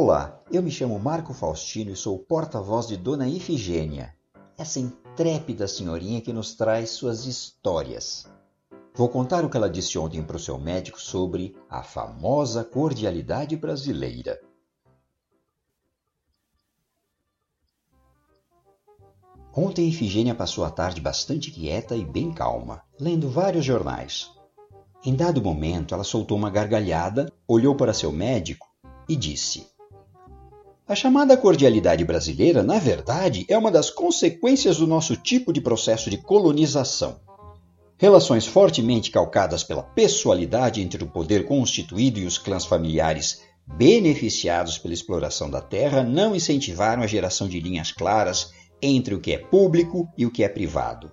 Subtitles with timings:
[0.00, 4.14] Olá, eu me chamo Marco Faustino e sou porta-voz de Dona Ifigênia,
[4.56, 8.24] essa intrépida senhorinha que nos traz suas histórias.
[8.94, 13.56] Vou contar o que ela disse ontem para o seu médico sobre a famosa cordialidade
[13.56, 14.40] brasileira.
[19.52, 24.30] Ontem Ifigênia passou a tarde bastante quieta e bem calma, lendo vários jornais.
[25.04, 28.68] Em dado momento, ela soltou uma gargalhada, olhou para seu médico
[29.08, 29.76] e disse:
[30.88, 36.08] A chamada cordialidade brasileira, na verdade, é uma das consequências do nosso tipo de processo
[36.08, 37.20] de colonização.
[37.98, 44.94] Relações fortemente calcadas pela pessoalidade entre o poder constituído e os clãs familiares beneficiados pela
[44.94, 48.50] exploração da terra não incentivaram a geração de linhas claras
[48.80, 51.12] entre o que é público e o que é privado.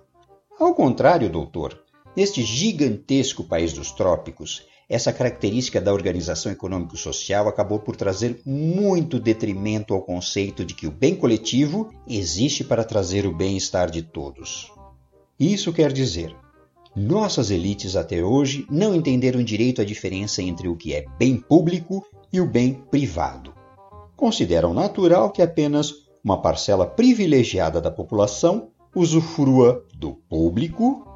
[0.58, 1.78] Ao contrário, doutor,
[2.16, 9.92] neste gigantesco país dos trópicos, essa característica da organização econômico-social acabou por trazer muito detrimento
[9.92, 14.70] ao conceito de que o bem coletivo existe para trazer o bem-estar de todos.
[15.38, 16.34] Isso quer dizer,
[16.94, 22.06] nossas elites até hoje não entenderam direito a diferença entre o que é bem público
[22.32, 23.52] e o bem privado.
[24.16, 31.06] Consideram natural que apenas uma parcela privilegiada da população usufrua do público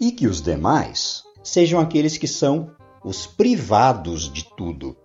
[0.00, 2.70] e que os demais sejam aqueles que são
[3.04, 4.96] os privados de tudo.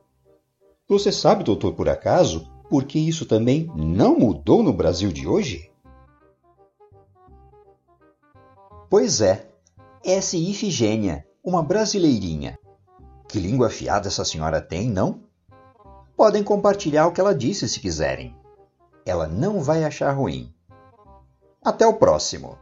[0.87, 5.71] Você sabe, doutor, por acaso, por que isso também não mudou no Brasil de hoje?
[8.89, 9.49] Pois é,
[10.03, 12.57] essa Ifigênia, uma brasileirinha.
[13.27, 15.23] Que língua afiada essa senhora tem, não?
[16.15, 18.35] Podem compartilhar o que ela disse se quiserem.
[19.05, 20.53] Ela não vai achar ruim.
[21.63, 22.57] Até o próximo!